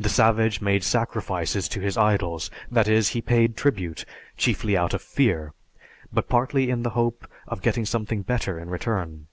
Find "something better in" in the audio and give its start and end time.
7.84-8.68